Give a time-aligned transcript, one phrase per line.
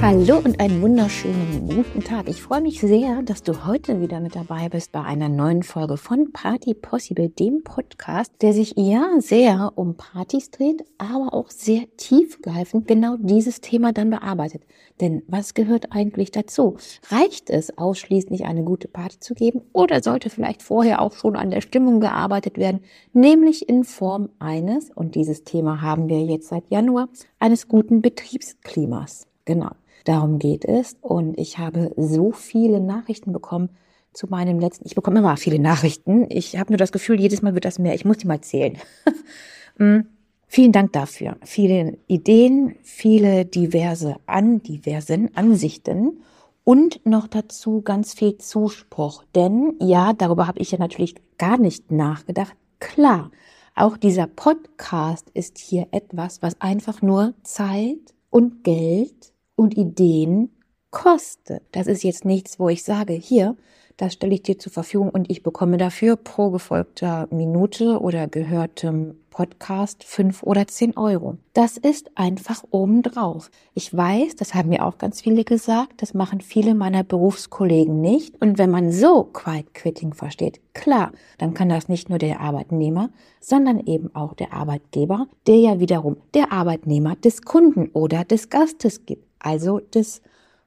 [0.00, 2.28] Hallo und einen wunderschönen guten Tag.
[2.28, 5.96] Ich freue mich sehr, dass du heute wieder mit dabei bist bei einer neuen Folge
[5.96, 11.82] von Party Possible, dem Podcast, der sich ja sehr um Partys dreht, aber auch sehr
[11.96, 14.62] tiefgreifend genau dieses Thema dann bearbeitet.
[15.00, 16.76] Denn was gehört eigentlich dazu?
[17.10, 21.50] Reicht es ausschließlich eine gute Party zu geben oder sollte vielleicht vorher auch schon an
[21.50, 26.70] der Stimmung gearbeitet werden, nämlich in Form eines, und dieses Thema haben wir jetzt seit
[26.70, 27.08] Januar,
[27.40, 29.26] eines guten Betriebsklimas.
[29.44, 29.70] Genau.
[30.04, 30.96] Darum geht es.
[31.00, 33.70] Und ich habe so viele Nachrichten bekommen
[34.12, 34.86] zu meinem letzten.
[34.86, 36.26] Ich bekomme immer viele Nachrichten.
[36.28, 37.94] Ich habe nur das Gefühl, jedes Mal wird das mehr.
[37.94, 38.78] Ich muss die mal zählen.
[39.80, 40.08] Mm,
[40.48, 41.36] vielen Dank dafür.
[41.44, 46.20] Viele Ideen, viele diverse an, diversen Ansichten
[46.64, 49.22] und noch dazu ganz viel Zuspruch.
[49.36, 52.56] Denn ja, darüber habe ich ja natürlich gar nicht nachgedacht.
[52.80, 53.30] Klar,
[53.76, 60.50] auch dieser Podcast ist hier etwas, was einfach nur Zeit und Geld und Ideen
[60.90, 61.62] kostet.
[61.72, 63.56] Das ist jetzt nichts, wo ich sage, hier,
[63.96, 69.16] das stelle ich dir zur Verfügung und ich bekomme dafür pro gefolgter Minute oder gehörtem
[69.30, 71.36] Podcast fünf oder zehn Euro.
[71.52, 73.50] Das ist einfach obendrauf.
[73.74, 78.40] Ich weiß, das haben mir auch ganz viele gesagt, das machen viele meiner Berufskollegen nicht.
[78.40, 83.10] Und wenn man so Quiet Quitting versteht, klar, dann kann das nicht nur der Arbeitnehmer,
[83.40, 89.06] sondern eben auch der Arbeitgeber, der ja wiederum der Arbeitnehmer des Kunden oder des Gastes
[89.06, 90.22] gibt also des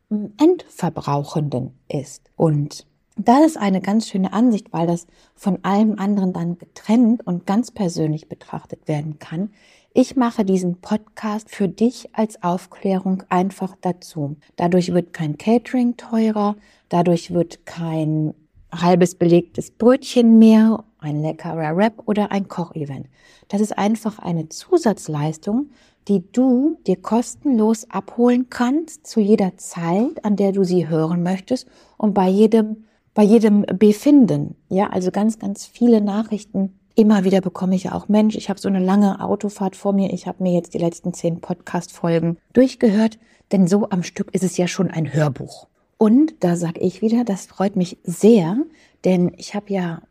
[0.10, 2.30] hm, Endverbrauchenden ist.
[2.36, 2.86] Und
[3.18, 5.06] das ist eine ganz schöne Ansicht, weil das
[5.36, 9.52] von allem anderen dann getrennt und ganz persönlich betrachtet werden kann.
[9.94, 14.38] Ich mache diesen Podcast für dich als Aufklärung einfach dazu.
[14.56, 16.56] Dadurch wird kein Catering teurer,
[16.88, 18.34] dadurch wird kein
[18.72, 23.08] halbes belegtes Brötchen mehr, ein leckerer Wrap oder ein Kochevent.
[23.50, 25.72] Das ist einfach eine Zusatzleistung,
[26.08, 31.68] die du dir kostenlos abholen kannst zu jeder Zeit, an der du sie hören möchtest
[31.98, 34.56] und bei jedem, bei jedem Befinden.
[34.70, 36.80] Ja, also ganz, ganz viele Nachrichten.
[36.96, 40.12] Immer wieder bekomme ich ja auch, Mensch, ich habe so eine lange Autofahrt vor mir.
[40.12, 43.18] Ich habe mir jetzt die letzten zehn Podcast-Folgen durchgehört,
[43.52, 45.68] denn so am Stück ist es ja schon ein Hörbuch.
[45.98, 48.58] Und da sage ich wieder, das freut mich sehr,
[49.06, 50.02] denn ich habe ja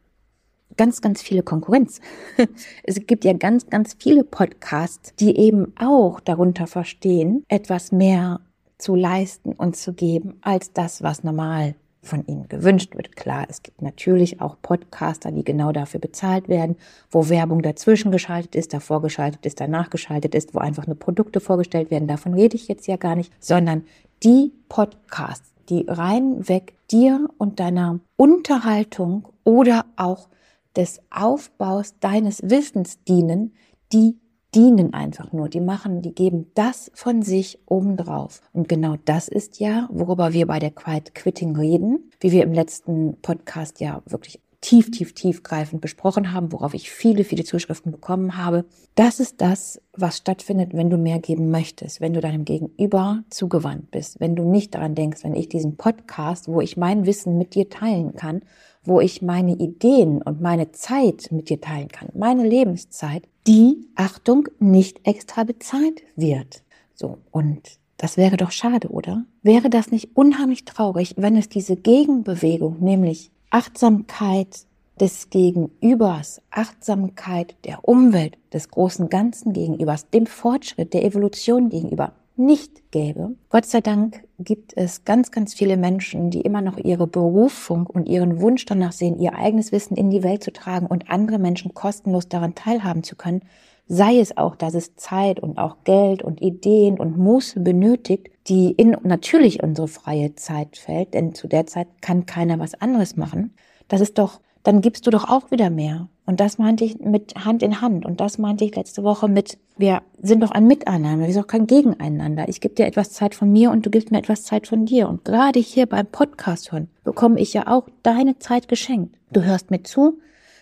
[0.81, 2.01] ganz, ganz viele Konkurrenz.
[2.85, 8.41] Es gibt ja ganz, ganz viele Podcasts, die eben auch darunter verstehen, etwas mehr
[8.79, 13.15] zu leisten und zu geben als das, was normal von ihnen gewünscht wird.
[13.15, 16.77] Klar, es gibt natürlich auch Podcaster, die genau dafür bezahlt werden,
[17.11, 21.41] wo Werbung dazwischen geschaltet ist, davor geschaltet ist, danach geschaltet ist, wo einfach nur Produkte
[21.41, 22.09] vorgestellt werden.
[22.09, 23.85] Davon rede ich jetzt ja gar nicht, sondern
[24.23, 30.31] die Podcasts, die reinweg dir und deiner Unterhaltung oder auch
[30.77, 33.55] des Aufbaus deines Wissens dienen,
[33.93, 34.19] die
[34.55, 38.41] dienen einfach nur, die machen, die geben das von sich obendrauf.
[38.53, 42.53] Und genau das ist ja, worüber wir bei der Quiet Quitting reden, wie wir im
[42.53, 48.37] letzten Podcast ja wirklich tief, tief, tiefgreifend besprochen haben, worauf ich viele, viele Zuschriften bekommen
[48.37, 48.67] habe.
[48.95, 53.91] Das ist das, was stattfindet, wenn du mehr geben möchtest, wenn du deinem Gegenüber zugewandt
[53.91, 57.55] bist, wenn du nicht daran denkst, wenn ich diesen Podcast, wo ich mein Wissen mit
[57.55, 58.43] dir teilen kann,
[58.85, 64.49] wo ich meine Ideen und meine Zeit mit dir teilen kann, meine Lebenszeit, die, Achtung,
[64.59, 66.63] nicht extra bezahlt wird.
[66.95, 69.25] So, und das wäre doch schade, oder?
[69.43, 74.67] Wäre das nicht unheimlich traurig, wenn es diese Gegenbewegung, nämlich Achtsamkeit
[75.01, 82.91] des Gegenübers, Achtsamkeit der Umwelt, des großen Ganzen gegenübers, dem Fortschritt der Evolution gegenüber nicht
[82.91, 83.37] gäbe.
[83.51, 88.09] Gott sei Dank gibt es ganz, ganz viele Menschen, die immer noch ihre Berufung und
[88.09, 91.75] ihren Wunsch danach sehen, ihr eigenes Wissen in die Welt zu tragen und andere Menschen
[91.75, 93.43] kostenlos daran teilhaben zu können.
[93.87, 98.71] Sei es auch, dass es Zeit und auch Geld und Ideen und Muße benötigt, die
[98.71, 103.55] in natürlich unsere freie Zeit fällt, denn zu der Zeit kann keiner was anderes machen.
[103.89, 106.09] Das ist doch, dann gibst du doch auch wieder mehr.
[106.27, 108.05] Und das meinte ich mit Hand in Hand.
[108.05, 111.49] Und das meinte ich letzte Woche mit, wir sind doch ein Miteinander, wir sind doch
[111.49, 112.49] kein Gegeneinander.
[112.49, 115.09] Ich gebe dir etwas Zeit von mir und du gibst mir etwas Zeit von dir.
[115.09, 119.17] Und gerade hier beim Podcast hören bekomme ich ja auch deine Zeit geschenkt.
[119.33, 120.21] Du hörst mir zu,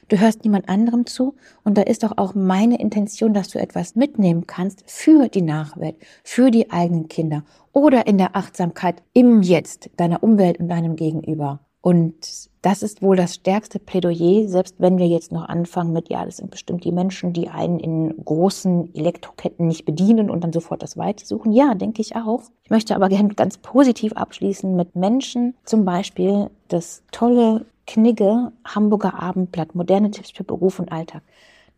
[0.09, 1.35] du hörst niemand anderem zu.
[1.65, 5.97] Und da ist doch auch meine Intention, dass du etwas mitnehmen kannst für die Nachwelt,
[6.23, 11.61] für die eigenen Kinder oder in der Achtsamkeit im Jetzt, deiner Umwelt und deinem Gegenüber.
[11.88, 16.23] Und das ist wohl das stärkste Plädoyer, selbst wenn wir jetzt noch anfangen mit, ja,
[16.23, 20.82] das sind bestimmt die Menschen, die einen in großen Elektroketten nicht bedienen und dann sofort
[20.82, 21.50] das Weite suchen.
[21.50, 22.43] Ja, denke ich auch.
[22.62, 29.23] Ich möchte aber gerne ganz positiv abschließen mit Menschen, zum Beispiel das tolle Knigge Hamburger
[29.23, 31.23] Abendblatt, moderne Tipps für Beruf und Alltag.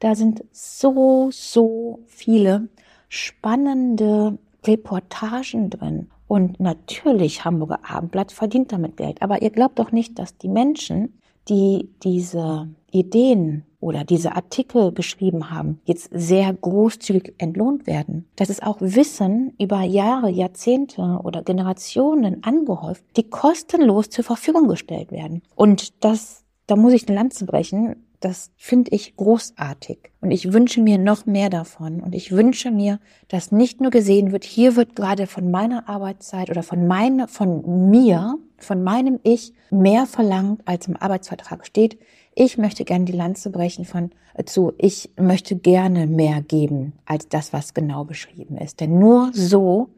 [0.01, 2.67] Da sind so, so viele
[3.09, 9.21] spannende Reportagen drin Und natürlich Hamburger Abendblatt verdient damit Geld.
[9.21, 11.19] Aber ihr glaubt doch nicht, dass die Menschen,
[11.49, 18.29] die diese Ideen oder diese Artikel geschrieben haben, jetzt sehr großzügig entlohnt werden.
[18.37, 25.11] Das ist auch Wissen über Jahre, Jahrzehnte oder Generationen angehäuft, die kostenlos zur Verfügung gestellt
[25.11, 25.43] werden.
[25.57, 28.07] Und das, da muss ich eine Lanze brechen.
[28.21, 30.11] Das finde ich großartig.
[30.21, 32.01] Und ich wünsche mir noch mehr davon.
[32.01, 36.51] Und ich wünsche mir, dass nicht nur gesehen wird, hier wird gerade von meiner Arbeitszeit
[36.51, 41.99] oder von meiner, von mir, von meinem Ich mehr verlangt, als im Arbeitsvertrag steht.
[42.35, 44.11] Ich möchte gerne die Lanze brechen von
[44.45, 48.81] zu, ich möchte gerne mehr geben als das, was genau beschrieben ist.
[48.81, 49.89] Denn nur so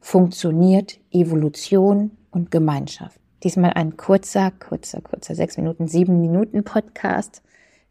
[0.00, 3.20] funktioniert Evolution und Gemeinschaft.
[3.44, 7.42] Diesmal ein kurzer, kurzer, kurzer, sechs Minuten, sieben Minuten Podcast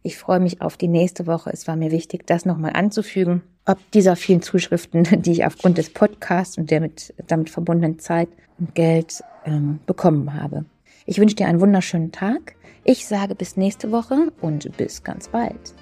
[0.08, 1.50] ich freue mich auf die nächste Woche.
[1.52, 3.44] Es war mir wichtig, das nochmal anzufügen.
[3.66, 8.30] Ob dieser vielen Zuschriften, die ich aufgrund des Podcasts und der mit, damit verbundenen Zeit
[8.58, 10.64] und Geld ähm, bekommen habe.
[11.06, 12.56] Ich wünsche dir einen wunderschönen Tag.
[12.86, 15.74] Ich sage bis nächste Woche und bis ganz bald.